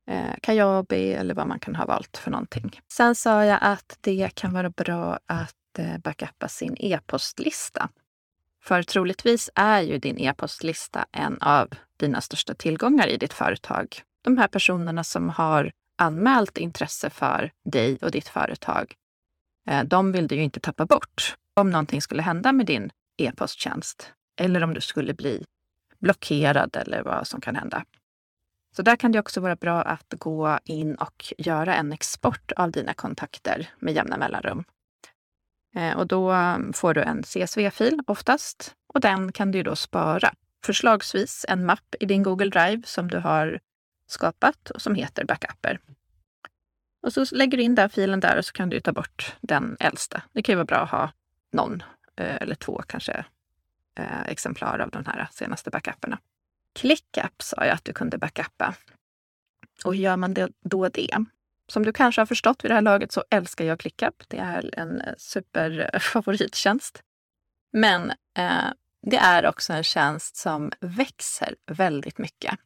eh, 0.07 0.35
Kajabi 0.41 1.13
eller 1.13 1.33
vad 1.33 1.47
man 1.47 1.59
kan 1.59 1.75
ha 1.75 1.85
valt 1.85 2.17
för 2.17 2.31
någonting. 2.31 2.81
Sen 2.91 3.15
sa 3.15 3.45
jag 3.45 3.59
att 3.61 3.97
det 4.01 4.29
kan 4.35 4.53
vara 4.53 4.69
bra 4.69 5.19
att 5.25 5.79
eh, 5.79 5.97
backuppa 5.97 6.47
sin 6.47 6.75
e-postlista. 6.79 7.89
För 8.63 8.83
troligtvis 8.83 9.49
är 9.55 9.81
ju 9.81 9.97
din 9.97 10.17
e-postlista 10.17 11.05
en 11.11 11.37
av 11.41 11.67
dina 11.97 12.21
största 12.21 12.53
tillgångar 12.53 13.07
i 13.07 13.17
ditt 13.17 13.33
företag. 13.33 14.01
De 14.21 14.37
här 14.37 14.47
personerna 14.47 15.03
som 15.03 15.29
har 15.29 15.71
anmält 15.97 16.57
intresse 16.57 17.09
för 17.09 17.51
dig 17.65 17.97
och 18.01 18.11
ditt 18.11 18.27
företag, 18.27 18.93
eh, 19.69 19.83
de 19.83 20.11
vill 20.11 20.27
du 20.27 20.35
ju 20.35 20.43
inte 20.43 20.59
tappa 20.59 20.85
bort. 20.85 21.35
Om 21.53 21.69
någonting 21.69 22.01
skulle 22.01 22.21
hända 22.21 22.51
med 22.51 22.65
din 22.65 22.91
e-posttjänst 23.17 24.13
eller 24.39 24.63
om 24.63 24.73
du 24.73 24.81
skulle 24.81 25.13
bli 25.13 25.45
blockerad 25.99 26.75
eller 26.75 27.03
vad 27.03 27.27
som 27.27 27.41
kan 27.41 27.55
hända. 27.55 27.83
Så 28.75 28.81
där 28.81 28.95
kan 28.95 29.11
det 29.11 29.19
också 29.19 29.41
vara 29.41 29.55
bra 29.55 29.81
att 29.81 30.13
gå 30.17 30.59
in 30.65 30.95
och 30.95 31.33
göra 31.37 31.75
en 31.75 31.91
export 31.91 32.51
av 32.51 32.71
dina 32.71 32.93
kontakter 32.93 33.69
med 33.79 33.93
jämna 33.93 34.17
mellanrum. 34.17 34.63
Eh, 35.75 35.97
och 35.97 36.07
då 36.07 36.31
mm, 36.31 36.73
får 36.73 36.93
du 36.93 37.01
en 37.01 37.23
CSV-fil 37.23 37.99
oftast 38.07 38.75
och 38.93 38.99
den 38.99 39.31
kan 39.31 39.51
du 39.51 39.63
då 39.63 39.75
spara. 39.75 40.33
Förslagsvis 40.65 41.45
en 41.49 41.65
mapp 41.65 41.95
i 41.99 42.05
din 42.05 42.23
Google 42.23 42.49
Drive 42.49 42.81
som 42.85 43.07
du 43.07 43.17
har 43.17 43.59
skapat 44.07 44.69
och 44.69 44.81
som 44.81 44.95
heter 44.95 45.25
backuper. 45.25 45.79
Och 47.01 47.13
så 47.13 47.25
lägger 47.31 47.57
du 47.57 47.63
in 47.63 47.75
den 47.75 47.89
filen 47.89 48.19
där 48.19 48.37
och 48.37 48.45
så 48.45 48.51
kan 48.51 48.69
du 48.69 48.79
ta 48.79 48.91
bort 48.91 49.35
den 49.41 49.77
äldsta. 49.79 50.21
Det 50.31 50.41
kan 50.41 50.53
ju 50.53 50.57
vara 50.57 50.65
bra 50.65 50.77
att 50.77 50.89
ha 50.89 51.11
någon 51.51 51.83
eh, 52.15 52.35
eller 52.35 52.55
två 52.55 52.81
kanske 52.87 53.25
eh, 53.95 54.21
exemplar 54.21 54.79
av 54.79 54.89
de 54.89 55.05
här 55.05 55.27
senaste 55.31 55.69
backuperna. 55.69 56.19
ClickUp 56.79 57.41
sa 57.41 57.65
jag 57.65 57.73
att 57.73 57.85
du 57.85 57.93
kunde 57.93 58.17
backuppa. 58.17 58.75
Och 59.85 59.95
hur 59.95 60.01
gör 60.01 60.17
man 60.17 60.33
det, 60.33 60.49
då 60.61 60.89
det? 60.89 61.25
Som 61.67 61.85
du 61.85 61.93
kanske 61.93 62.21
har 62.21 62.25
förstått 62.25 62.63
vid 62.63 62.71
det 62.71 62.75
här 62.75 62.81
laget 62.81 63.11
så 63.11 63.23
älskar 63.29 63.65
jag 63.65 63.79
ClickUp. 63.79 64.23
Det 64.27 64.37
är 64.37 64.79
en 64.79 65.01
eh, 65.01 65.13
superfavorittjänst. 65.17 66.95
Eh, 66.97 67.01
Men 67.79 68.11
eh, 68.37 68.73
det 69.01 69.17
är 69.17 69.45
också 69.45 69.73
en 69.73 69.83
tjänst 69.83 70.35
som 70.35 70.71
växer 70.79 71.55
väldigt 71.65 72.17
mycket. 72.17 72.59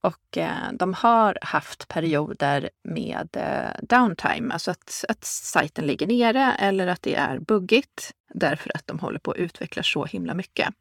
Och 0.00 0.38
eh, 0.38 0.72
de 0.72 0.94
har 0.94 1.38
haft 1.42 1.88
perioder 1.88 2.70
med 2.84 3.28
eh, 3.36 3.82
downtime, 3.82 4.52
alltså 4.52 4.70
att, 4.70 5.04
att 5.08 5.24
sajten 5.24 5.86
ligger 5.86 6.06
nere 6.06 6.52
eller 6.58 6.86
att 6.86 7.02
det 7.02 7.14
är 7.14 7.38
buggigt 7.38 8.12
därför 8.34 8.76
att 8.76 8.86
de 8.86 8.98
håller 8.98 9.18
på 9.18 9.30
att 9.30 9.36
utveckla 9.36 9.82
så 9.82 10.04
himla 10.04 10.34
mycket. 10.34 10.74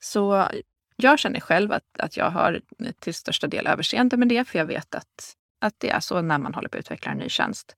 Så 0.00 0.48
jag 1.02 1.18
känner 1.18 1.40
själv 1.40 1.72
att, 1.72 1.98
att 1.98 2.16
jag 2.16 2.30
har 2.30 2.60
till 2.98 3.14
största 3.14 3.46
del 3.46 3.66
överseende 3.66 4.16
med 4.16 4.28
det, 4.28 4.44
för 4.44 4.58
jag 4.58 4.66
vet 4.66 4.94
att, 4.94 5.36
att 5.60 5.74
det 5.78 5.90
är 5.90 6.00
så 6.00 6.22
när 6.22 6.38
man 6.38 6.54
håller 6.54 6.68
på 6.68 6.78
att 6.78 6.80
utveckla 6.80 7.12
en 7.12 7.18
ny 7.18 7.28
tjänst. 7.28 7.76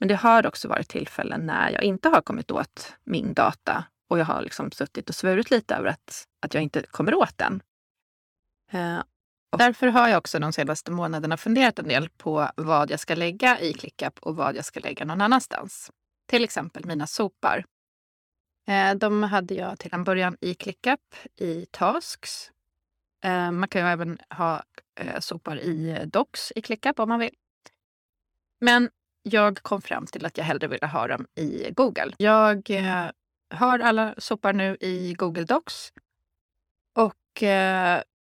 Men 0.00 0.08
det 0.08 0.14
har 0.14 0.46
också 0.46 0.68
varit 0.68 0.88
tillfällen 0.88 1.46
när 1.46 1.70
jag 1.70 1.82
inte 1.82 2.08
har 2.08 2.20
kommit 2.20 2.50
åt 2.50 2.94
min 3.04 3.34
data 3.34 3.84
och 4.08 4.18
jag 4.18 4.24
har 4.24 4.42
liksom 4.42 4.70
suttit 4.70 5.08
och 5.08 5.14
svurit 5.14 5.50
lite 5.50 5.74
över 5.74 5.88
att, 5.88 6.28
att 6.46 6.54
jag 6.54 6.62
inte 6.62 6.82
kommer 6.82 7.14
åt 7.14 7.38
den. 7.38 7.62
Eh, 8.72 9.02
därför 9.58 9.86
har 9.86 10.08
jag 10.08 10.18
också 10.18 10.38
de 10.38 10.52
senaste 10.52 10.90
månaderna 10.90 11.36
funderat 11.36 11.78
en 11.78 11.88
del 11.88 12.08
på 12.08 12.50
vad 12.56 12.90
jag 12.90 13.00
ska 13.00 13.14
lägga 13.14 13.60
i 13.60 13.72
ClickUp 13.72 14.18
och 14.18 14.36
vad 14.36 14.56
jag 14.56 14.64
ska 14.64 14.80
lägga 14.80 15.04
någon 15.04 15.20
annanstans. 15.20 15.90
Till 16.26 16.44
exempel 16.44 16.84
mina 16.84 17.06
sopar. 17.06 17.64
Eh, 18.66 18.94
de 18.94 19.22
hade 19.22 19.54
jag 19.54 19.78
till 19.78 19.94
en 19.94 20.04
början 20.04 20.36
i 20.40 20.54
ClickUp, 20.54 21.00
i 21.36 21.66
Tasks. 21.70 22.50
Eh, 23.24 23.50
man 23.50 23.68
kan 23.68 23.80
ju 23.82 23.88
även 23.88 24.18
ha 24.30 24.62
eh, 25.00 25.20
sopar 25.20 25.56
i 25.56 26.04
Docs 26.06 26.52
i 26.56 26.62
ClickUp 26.62 27.00
om 27.00 27.08
man 27.08 27.20
vill. 27.20 27.34
Men 28.60 28.90
jag 29.22 29.58
kom 29.58 29.82
fram 29.82 30.06
till 30.06 30.26
att 30.26 30.38
jag 30.38 30.44
hellre 30.44 30.68
ville 30.68 30.86
ha 30.86 31.06
dem 31.06 31.26
i 31.34 31.70
Google. 31.70 32.12
Jag 32.18 32.70
har 33.50 33.78
alla 33.78 34.14
sopar 34.18 34.52
nu 34.52 34.76
i 34.80 35.14
Google 35.14 35.44
Docs. 35.44 35.92
Och 36.94 37.42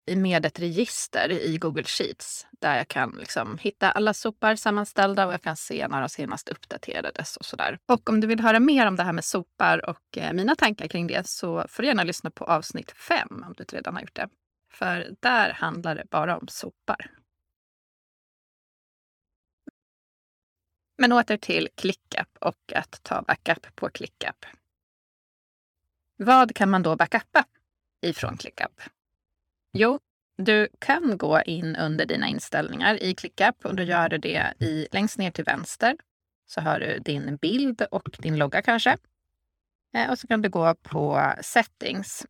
med 0.07 0.45
ett 0.45 0.59
register 0.59 1.31
i 1.31 1.57
Google 1.57 1.83
Sheets 1.83 2.47
där 2.51 2.77
jag 2.77 2.87
kan 2.87 3.09
liksom 3.19 3.57
hitta 3.57 3.91
alla 3.91 4.13
sopar 4.13 4.55
sammanställda 4.55 5.27
och 5.27 5.33
jag 5.33 5.41
kan 5.41 5.55
se 5.55 5.87
när 5.87 5.99
de 5.99 6.09
senast 6.09 6.49
uppdaterades 6.49 7.37
och 7.37 7.45
sådär. 7.45 7.79
Och 7.85 8.09
om 8.09 8.21
du 8.21 8.27
vill 8.27 8.39
höra 8.39 8.59
mer 8.59 8.87
om 8.87 8.95
det 8.95 9.03
här 9.03 9.13
med 9.13 9.25
sopar 9.25 9.89
och 9.89 10.17
eh, 10.17 10.33
mina 10.33 10.55
tankar 10.55 10.87
kring 10.87 11.07
det 11.07 11.27
så 11.27 11.65
får 11.69 11.83
du 11.83 11.87
gärna 11.87 12.03
lyssna 12.03 12.31
på 12.31 12.45
avsnitt 12.45 12.91
5 12.91 13.43
om 13.47 13.53
du 13.57 13.63
inte 13.63 13.75
redan 13.75 13.93
har 13.93 14.01
gjort 14.01 14.15
det. 14.15 14.29
För 14.71 15.15
där 15.19 15.53
handlar 15.53 15.95
det 15.95 16.05
bara 16.09 16.37
om 16.37 16.47
sopar. 16.47 17.11
Men 20.97 21.11
åter 21.11 21.37
till 21.37 21.69
ClickUp 21.75 22.37
och 22.39 22.73
att 22.75 23.03
ta 23.03 23.21
backup 23.21 23.75
på 23.75 23.89
ClickUp. 23.89 24.45
Vad 26.17 26.55
kan 26.55 26.69
man 26.69 26.83
då 26.83 26.95
backuppa 26.95 27.45
ifrån 28.01 28.37
ClickUp? 28.37 28.81
Jo, 29.77 29.99
du 30.37 30.67
kan 30.79 31.17
gå 31.17 31.41
in 31.41 31.75
under 31.75 32.05
dina 32.05 32.27
inställningar 32.27 33.03
i 33.03 33.15
ClickUp 33.15 33.65
och 33.65 33.75
då 33.75 33.83
gör 33.83 34.09
du 34.09 34.17
det 34.17 34.53
i, 34.59 34.87
längst 34.91 35.17
ner 35.17 35.31
till 35.31 35.43
vänster. 35.43 35.97
Så 36.47 36.61
har 36.61 36.79
du 36.79 36.99
din 36.99 37.37
bild 37.37 37.81
och 37.91 38.09
din 38.19 38.37
logga 38.37 38.61
kanske. 38.61 38.97
Eh, 39.95 40.09
och 40.09 40.19
så 40.19 40.27
kan 40.27 40.41
du 40.41 40.49
gå 40.49 40.75
på 40.75 41.33
Settings. 41.41 42.25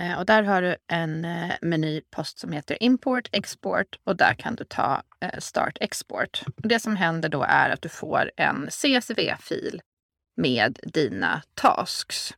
Eh, 0.00 0.18
och 0.18 0.26
där 0.26 0.42
har 0.42 0.62
du 0.62 0.76
en 0.86 1.24
eh, 1.24 1.54
menypost 1.62 2.38
som 2.38 2.52
heter 2.52 2.82
Import, 2.82 3.28
Export 3.32 3.98
och 4.04 4.16
där 4.16 4.34
kan 4.34 4.54
du 4.54 4.64
ta 4.64 5.02
Start 5.38 5.78
Export. 5.80 6.42
Och 6.62 6.68
det 6.68 6.80
som 6.80 6.96
händer 6.96 7.28
då 7.28 7.42
är 7.42 7.70
att 7.70 7.82
du 7.82 7.88
får 7.88 8.30
en 8.36 8.68
CSV-fil 8.70 9.80
med 10.36 10.78
dina 10.82 11.42
tasks. 11.54 12.34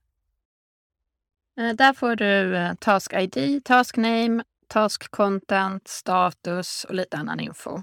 Eh, 1.60 1.74
där 1.74 1.92
får 1.92 2.16
du 2.16 2.56
eh, 2.56 2.74
Task 2.74 3.12
ID, 3.12 3.64
Task 3.64 3.96
Name, 3.96 4.44
Task 4.68 5.10
Content, 5.10 5.88
status 5.88 6.84
och 6.84 6.94
lite 6.94 7.16
annan 7.16 7.40
info. 7.40 7.82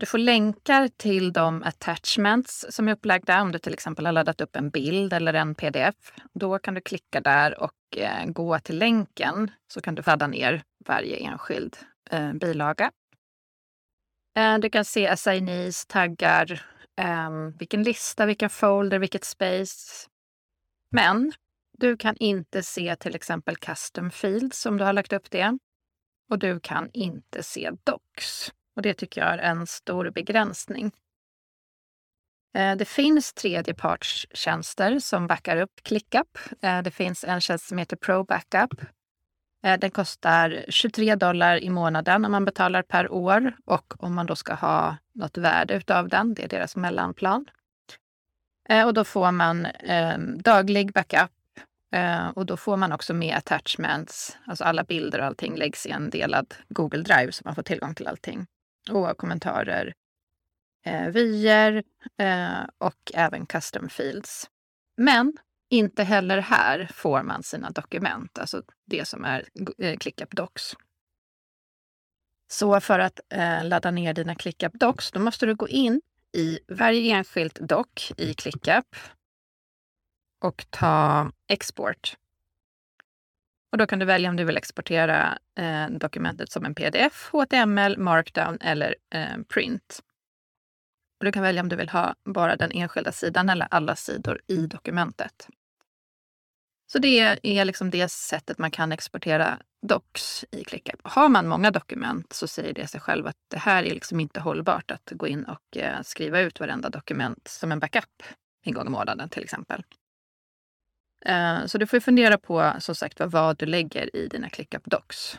Du 0.00 0.06
får 0.06 0.18
länkar 0.18 0.88
till 0.88 1.32
de 1.32 1.62
attachments 1.62 2.66
som 2.70 2.88
är 2.88 2.92
upplagda. 2.92 3.42
Om 3.42 3.52
du 3.52 3.58
till 3.58 3.72
exempel 3.72 4.06
har 4.06 4.12
laddat 4.12 4.40
upp 4.40 4.56
en 4.56 4.70
bild 4.70 5.12
eller 5.12 5.34
en 5.34 5.54
pdf, 5.54 6.12
då 6.34 6.58
kan 6.58 6.74
du 6.74 6.80
klicka 6.80 7.20
där 7.20 7.62
och 7.62 7.96
eh, 7.96 8.26
gå 8.26 8.58
till 8.58 8.78
länken 8.78 9.50
så 9.72 9.80
kan 9.80 9.94
du 9.94 10.02
ladda 10.06 10.26
ner 10.26 10.62
varje 10.86 11.16
enskild 11.16 11.76
eh, 12.10 12.32
bilaga. 12.32 12.90
Eh, 14.38 14.58
du 14.58 14.70
kan 14.70 14.84
se 14.84 15.08
assignees, 15.08 15.86
taggar, 15.86 16.62
eh, 17.00 17.30
vilken 17.58 17.82
lista, 17.82 18.26
vilken 18.26 18.50
folder, 18.50 18.98
vilket 18.98 19.24
space. 19.24 20.08
Men 20.90 21.32
du 21.80 21.96
kan 21.96 22.16
inte 22.16 22.62
se 22.62 22.96
till 22.96 23.14
exempel 23.14 23.56
custom 23.56 24.10
fields 24.10 24.66
om 24.66 24.76
du 24.76 24.84
har 24.84 24.92
lagt 24.92 25.12
upp 25.12 25.30
det. 25.30 25.58
Och 26.30 26.38
du 26.38 26.60
kan 26.60 26.90
inte 26.92 27.42
se 27.42 27.70
docs. 27.84 28.52
Och 28.76 28.82
det 28.82 28.94
tycker 28.94 29.20
jag 29.20 29.30
är 29.30 29.38
en 29.38 29.66
stor 29.66 30.10
begränsning. 30.10 30.92
Eh, 32.54 32.76
det 32.76 32.84
finns 32.84 33.32
tredjepartstjänster 33.32 34.98
som 34.98 35.26
backar 35.26 35.56
upp 35.56 35.80
ClickUp. 35.82 36.38
Eh, 36.62 36.82
det 36.82 36.90
finns 36.90 37.24
en 37.24 37.40
tjänst 37.40 37.68
som 37.68 37.78
heter 37.78 37.96
Pro 37.96 38.24
Backup. 38.24 38.80
Eh, 39.62 39.78
den 39.78 39.90
kostar 39.90 40.64
23 40.68 41.14
dollar 41.14 41.62
i 41.62 41.70
månaden 41.70 42.24
om 42.24 42.32
man 42.32 42.44
betalar 42.44 42.82
per 42.82 43.12
år 43.12 43.52
och 43.64 44.04
om 44.04 44.14
man 44.14 44.26
då 44.26 44.36
ska 44.36 44.54
ha 44.54 44.96
något 45.12 45.38
värde 45.38 45.74
utav 45.74 46.08
den, 46.08 46.34
det 46.34 46.44
är 46.44 46.48
deras 46.48 46.76
mellanplan. 46.76 47.46
Och 48.86 48.94
då 48.94 49.04
får 49.04 49.32
man 49.32 49.66
daglig 50.38 50.92
backup 50.92 51.30
eh, 51.92 52.28
och 52.28 52.46
då 52.46 52.56
får 52.56 52.76
man 52.76 52.92
också 52.92 53.14
med 53.14 53.36
attachments, 53.36 54.38
alltså 54.46 54.64
alla 54.64 54.84
bilder 54.84 55.18
och 55.18 55.24
allting 55.24 55.56
läggs 55.56 55.86
i 55.86 55.90
en 55.90 56.10
delad 56.10 56.54
Google 56.68 57.02
Drive 57.02 57.32
så 57.32 57.42
man 57.44 57.54
får 57.54 57.62
tillgång 57.62 57.94
till 57.94 58.06
allting. 58.06 58.46
Och 58.90 59.16
kommentarer, 59.16 59.92
eh, 60.86 61.08
vyer 61.08 61.82
eh, 62.18 62.62
och 62.78 63.12
även 63.14 63.46
custom 63.46 63.88
fields. 63.88 64.50
Men 64.96 65.32
inte 65.70 66.02
heller 66.02 66.38
här 66.38 66.90
får 66.94 67.22
man 67.22 67.42
sina 67.42 67.70
dokument, 67.70 68.38
alltså 68.38 68.62
det 68.86 69.08
som 69.08 69.24
är 69.24 69.48
eh, 69.78 69.96
ClickUp 69.96 70.30
Docs. 70.30 70.76
Så 72.50 72.80
för 72.80 72.98
att 72.98 73.20
eh, 73.28 73.64
ladda 73.64 73.90
ner 73.90 74.14
dina 74.14 74.34
ClickUp 74.34 74.72
Docs, 74.72 75.10
då 75.10 75.20
måste 75.20 75.46
du 75.46 75.54
gå 75.54 75.68
in 75.68 76.00
i 76.36 76.58
varje 76.68 77.14
enskilt 77.14 77.58
dock 77.60 78.12
i 78.16 78.34
ClickUp 78.34 78.96
och 80.40 80.66
ta 80.70 81.30
export. 81.48 82.16
Och 83.72 83.78
då 83.78 83.86
kan 83.86 83.98
du 83.98 84.04
välja 84.04 84.30
om 84.30 84.36
du 84.36 84.44
vill 84.44 84.56
exportera 84.56 85.38
eh, 85.58 85.88
dokumentet 85.90 86.52
som 86.52 86.64
en 86.64 86.74
pdf, 86.74 87.30
HTML, 87.32 87.98
markdown 87.98 88.58
eller 88.60 88.94
eh, 89.14 89.42
print. 89.48 90.00
Och 91.18 91.24
du 91.24 91.32
kan 91.32 91.42
välja 91.42 91.62
om 91.62 91.68
du 91.68 91.76
vill 91.76 91.88
ha 91.88 92.14
bara 92.24 92.56
den 92.56 92.70
enskilda 92.72 93.12
sidan 93.12 93.48
eller 93.48 93.68
alla 93.70 93.96
sidor 93.96 94.40
i 94.46 94.66
dokumentet. 94.66 95.48
Så 96.92 96.98
det 96.98 97.38
är 97.42 97.64
liksom 97.64 97.90
det 97.90 98.08
sättet 98.08 98.58
man 98.58 98.70
kan 98.70 98.92
exportera 98.92 99.58
docs 99.86 100.44
i 100.50 100.64
ClickUp. 100.64 101.00
Har 101.04 101.28
man 101.28 101.48
många 101.48 101.70
dokument 101.70 102.32
så 102.32 102.48
säger 102.48 102.74
det 102.74 102.86
sig 102.86 103.00
själv 103.00 103.26
att 103.26 103.36
det 103.48 103.58
här 103.58 103.82
är 103.82 103.94
liksom 103.94 104.20
inte 104.20 104.40
hållbart 104.40 104.90
att 104.90 105.10
gå 105.10 105.26
in 105.26 105.44
och 105.44 105.76
eh, 105.76 106.02
skriva 106.02 106.40
ut 106.40 106.60
varenda 106.60 106.88
dokument 106.88 107.48
som 107.48 107.72
en 107.72 107.80
backup 107.80 108.22
en 108.64 108.74
gång 108.74 108.86
i 108.86 108.90
månaden 108.90 109.28
till 109.28 109.42
exempel. 109.42 109.84
Eh, 111.26 111.66
så 111.66 111.78
du 111.78 111.86
får 111.86 112.00
fundera 112.00 112.38
på 112.38 112.72
som 112.78 112.94
sagt 112.94 113.20
vad 113.20 113.58
du 113.58 113.66
lägger 113.66 114.16
i 114.16 114.28
dina 114.28 114.48
ClickUp 114.48 114.84
Docs. 114.84 115.38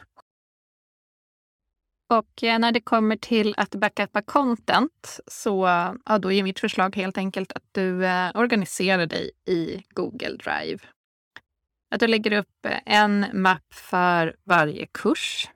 Och 2.10 2.44
eh, 2.44 2.60
när 2.60 2.72
det 2.72 2.82
kommer 2.82 3.16
till 3.16 3.54
att 3.58 3.76
backuppa 3.76 4.22
content 4.22 5.20
så 5.28 5.66
ja, 6.06 6.18
då 6.18 6.32
är 6.32 6.44
mitt 6.44 6.60
förslag 6.60 6.96
helt 6.96 7.18
enkelt 7.18 7.52
att 7.52 7.64
du 7.72 8.06
eh, 8.06 8.32
organiserar 8.36 9.06
dig 9.06 9.32
i 9.48 9.84
Google 9.90 10.38
Drive. 10.38 10.80
Att 11.92 12.00
du 12.00 12.08
lägger 12.08 12.32
upp 12.32 12.68
en 12.86 13.26
mapp 13.34 13.74
för 13.74 14.36
varje 14.44 14.86
kurs, 14.86 15.50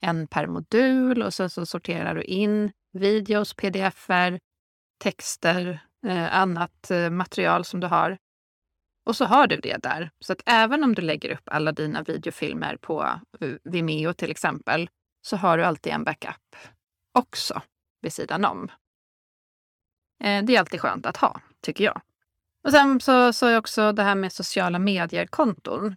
en 0.00 0.26
per 0.26 0.46
modul 0.46 1.22
och 1.22 1.34
så, 1.34 1.48
så 1.48 1.66
sorterar 1.66 2.14
du 2.14 2.22
in 2.22 2.72
videos, 2.92 3.54
pdf-er, 3.54 4.40
texter, 4.98 5.80
eh, 6.06 6.36
annat 6.36 6.90
material 7.10 7.64
som 7.64 7.80
du 7.80 7.86
har. 7.86 8.18
Och 9.04 9.16
så 9.16 9.24
har 9.24 9.46
du 9.46 9.56
det 9.56 9.82
där. 9.82 10.10
Så 10.20 10.32
att 10.32 10.42
även 10.46 10.84
om 10.84 10.94
du 10.94 11.02
lägger 11.02 11.32
upp 11.32 11.42
alla 11.44 11.72
dina 11.72 12.02
videofilmer 12.02 12.76
på 12.76 13.20
eh, 13.40 13.50
Vimeo 13.64 14.12
till 14.12 14.30
exempel, 14.30 14.90
så 15.22 15.36
har 15.36 15.58
du 15.58 15.64
alltid 15.64 15.92
en 15.92 16.04
backup 16.04 16.56
också 17.12 17.62
vid 18.00 18.12
sidan 18.12 18.44
om. 18.44 18.68
Eh, 20.24 20.44
det 20.44 20.56
är 20.56 20.58
alltid 20.58 20.80
skönt 20.80 21.06
att 21.06 21.16
ha, 21.16 21.40
tycker 21.60 21.84
jag. 21.84 22.00
Och 22.64 22.70
sen 22.70 23.00
så 23.00 23.32
sa 23.32 23.50
jag 23.50 23.58
också 23.58 23.92
det 23.92 24.02
här 24.02 24.14
med 24.14 24.32
sociala 24.32 24.78
medier-konton. 24.78 25.96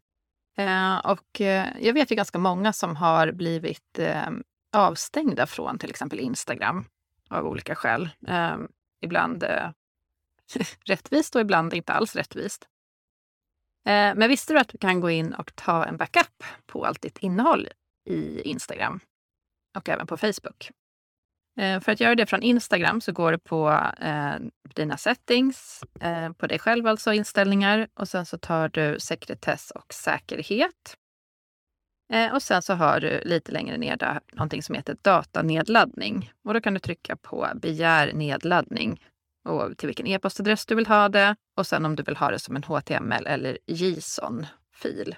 Eh, 0.57 0.97
och 0.97 1.41
eh, 1.41 1.67
jag 1.79 1.93
vet 1.93 2.11
ju 2.11 2.15
ganska 2.15 2.39
många 2.39 2.73
som 2.73 2.95
har 2.95 3.31
blivit 3.31 3.99
eh, 3.99 4.29
avstängda 4.71 5.47
från 5.47 5.79
till 5.79 5.89
exempel 5.89 6.19
Instagram 6.19 6.85
av 7.29 7.45
olika 7.45 7.75
skäl. 7.75 8.09
Eh, 8.27 8.57
ibland 9.01 9.43
rättvist 10.85 11.35
och 11.35 11.41
ibland 11.41 11.73
inte 11.73 11.93
alls 11.93 12.15
rättvist. 12.15 12.67
Eh, 13.85 14.15
men 14.15 14.29
visste 14.29 14.53
du 14.53 14.59
att 14.59 14.69
du 14.69 14.77
kan 14.77 14.99
gå 14.99 15.09
in 15.09 15.33
och 15.33 15.55
ta 15.55 15.85
en 15.85 15.97
backup 15.97 16.43
på 16.65 16.85
allt 16.85 17.01
ditt 17.01 17.17
innehåll 17.17 17.67
i 18.09 18.41
Instagram 18.41 18.99
och 19.77 19.89
även 19.89 20.07
på 20.07 20.17
Facebook? 20.17 20.71
Eh, 21.59 21.79
för 21.79 21.91
att 21.91 21.99
göra 21.99 22.15
det 22.15 22.25
från 22.25 22.41
Instagram 22.41 23.01
så 23.01 23.11
går 23.11 23.31
du 23.31 23.37
på 23.37 23.69
eh, 24.01 24.35
dina 24.75 24.97
settings, 24.97 25.83
på 26.37 26.47
dig 26.47 26.59
själv 26.59 26.87
alltså, 26.87 27.13
inställningar 27.13 27.87
och 27.93 28.07
sen 28.07 28.25
så 28.25 28.37
tar 28.37 28.69
du 28.69 28.99
sekretess 28.99 29.71
och 29.71 29.93
säkerhet. 29.93 30.97
Och 32.33 32.43
sen 32.43 32.61
så 32.61 32.73
har 32.73 32.99
du 32.99 33.21
lite 33.25 33.51
längre 33.51 33.77
ner 33.77 33.97
där 33.97 34.19
någonting 34.33 34.63
som 34.63 34.75
heter 34.75 34.97
datanedladdning. 35.01 36.31
Och 36.43 36.53
då 36.53 36.61
kan 36.61 36.73
du 36.73 36.79
trycka 36.79 37.15
på 37.15 37.47
begär 37.55 38.13
nedladdning 38.13 38.99
och 39.45 39.77
till 39.77 39.87
vilken 39.87 40.07
e-postadress 40.07 40.65
du 40.65 40.75
vill 40.75 40.87
ha 40.87 41.09
det 41.09 41.35
och 41.55 41.67
sen 41.67 41.85
om 41.85 41.95
du 41.95 42.03
vill 42.03 42.15
ha 42.15 42.31
det 42.31 42.39
som 42.39 42.55
en 42.55 42.63
HTML 42.63 43.27
eller 43.27 43.57
JSON-fil. 43.65 45.15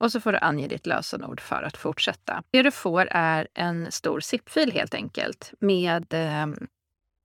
Och 0.00 0.12
så 0.12 0.20
får 0.20 0.32
du 0.32 0.38
ange 0.38 0.68
ditt 0.68 0.86
lösenord 0.86 1.40
för 1.40 1.62
att 1.62 1.76
fortsätta. 1.76 2.42
Det 2.50 2.62
du 2.62 2.70
får 2.70 3.08
är 3.10 3.48
en 3.54 3.92
stor 3.92 4.20
zip-fil 4.20 4.72
helt 4.72 4.94
enkelt 4.94 5.52
med 5.58 6.14
eh, 6.14 6.46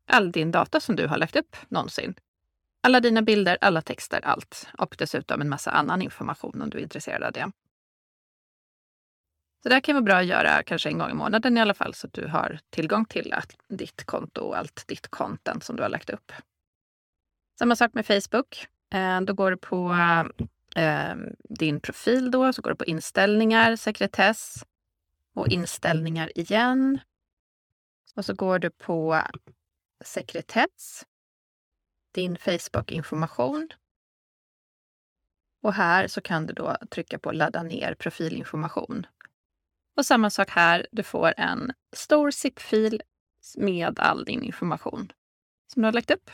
all 0.08 0.32
din 0.32 0.52
data 0.52 0.80
som 0.80 0.96
du 0.96 1.08
har 1.08 1.18
lagt 1.18 1.36
upp 1.36 1.56
någonsin. 1.70 2.16
Alla 2.82 3.00
dina 3.00 3.22
bilder, 3.22 3.58
alla 3.62 3.82
texter, 3.82 4.20
allt. 4.24 4.68
Och 4.78 4.96
dessutom 5.00 5.42
en 5.42 5.50
massa 5.50 5.72
annan 5.72 6.02
information 6.02 6.62
om 6.62 6.70
du 6.70 6.78
är 6.78 6.82
intresserad 6.82 7.24
av 7.24 7.32
det. 7.32 7.52
Så 9.66 9.70
det 9.70 9.76
här 9.76 9.82
kan 9.82 9.96
vara 9.96 10.04
bra 10.04 10.16
att 10.16 10.26
göra 10.26 10.64
kanske 10.64 10.90
en 10.90 10.98
gång 10.98 11.12
i 11.12 11.14
månaden 11.14 11.58
i 11.58 11.62
alla 11.62 11.74
fall 11.74 11.94
så 11.94 12.08
att 12.08 12.14
du 12.14 12.28
har 12.28 12.60
tillgång 12.70 13.06
till 13.06 13.34
att 13.34 13.58
ditt 13.68 14.04
konto 14.04 14.42
och 14.42 14.58
allt 14.58 14.88
ditt 14.88 15.08
content 15.08 15.64
som 15.64 15.76
du 15.76 15.84
har 15.84 15.90
lagt 15.90 16.10
upp. 16.10 16.32
Samma 17.60 17.76
sak 17.76 17.94
med 17.94 18.06
Facebook. 18.06 18.68
Eh, 18.94 19.22
då 19.22 19.34
går 19.34 19.52
du 19.52 19.58
på 19.58 19.96
ehm, 20.76 21.36
din 21.50 21.80
profil 21.80 22.32
då, 22.32 22.54
så 22.54 22.62
går 22.62 22.70
du 22.70 22.76
på 22.76 22.86
inställningar, 22.86 23.76
sekretess 23.76 24.66
och 25.36 25.48
inställningar 25.48 26.38
igen. 26.40 27.00
Och 28.16 28.26
så 28.26 28.34
går 28.34 28.60
du 28.60 28.70
på 28.70 29.22
sekretess, 30.04 31.06
din 32.14 32.38
Facebook-information. 32.38 33.70
Och 35.62 35.74
här 35.74 36.08
så 36.08 36.22
kan 36.22 36.46
du 36.46 36.54
då 36.54 36.78
trycka 36.90 37.20
på 37.20 37.32
ladda 37.32 37.64
ner 37.64 37.94
profilinformation. 37.94 39.06
Och 39.98 40.06
samma 40.06 40.30
sak 40.30 40.50
här, 40.50 40.88
du 40.92 41.04
får 41.04 41.34
en 41.38 41.72
stor 41.96 42.32
zip-fil 42.32 43.02
med 43.58 44.00
all 44.00 44.26
din 44.26 44.44
information 44.44 45.12
som 45.74 45.82
du 45.82 45.88
har 45.88 45.94
lagt 45.94 46.12
upp. 46.12 46.32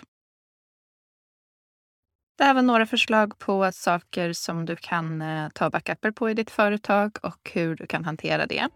Det 2.38 2.44
här 2.44 2.54
var 2.54 2.62
några 2.62 2.86
förslag 2.86 3.40
på 3.40 3.72
saker 3.72 4.34
som 4.34 4.66
du 4.66 4.76
kan 4.76 5.22
eh, 5.22 5.50
ta 5.50 5.70
backuper 5.70 6.12
på 6.12 6.30
i 6.30 6.34
ditt 6.34 6.52
företag 6.52 7.18
och 7.24 7.52
hur 7.54 7.76
du 7.76 7.88
kan 7.88 8.06
hantera 8.06 8.46
det. 8.46 8.68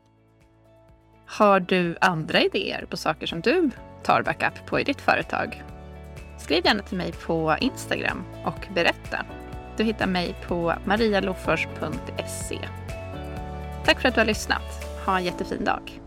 Har 1.27 1.59
du 1.59 1.97
andra 2.01 2.41
idéer 2.41 2.85
på 2.85 2.97
saker 2.97 3.27
som 3.27 3.41
du 3.41 3.69
tar 4.03 4.23
backup 4.23 4.65
på 4.65 4.79
i 4.79 4.83
ditt 4.83 5.01
företag? 5.01 5.63
Skriv 6.39 6.65
gärna 6.65 6.83
till 6.83 6.97
mig 6.97 7.11
på 7.11 7.55
Instagram 7.59 8.23
och 8.45 8.67
berätta. 8.73 9.25
Du 9.77 9.83
hittar 9.83 10.07
mig 10.07 10.35
på 10.47 10.73
marialofors.se. 10.85 12.59
Tack 13.85 14.01
för 14.01 14.09
att 14.09 14.15
du 14.15 14.21
har 14.21 14.25
lyssnat. 14.25 14.85
Ha 15.05 15.17
en 15.17 15.25
jättefin 15.25 15.63
dag. 15.63 16.04